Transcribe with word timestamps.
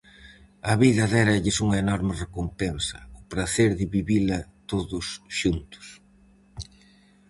A 0.71 0.73
vida 0.83 1.11
déralles 1.15 1.57
unha 1.65 1.77
enorme 1.85 2.13
recompensa, 2.23 2.97
o 3.19 3.21
pracer 3.31 3.69
de 3.79 3.85
vivila 3.95 4.39
todos 4.71 5.05
xuntos. 5.39 5.87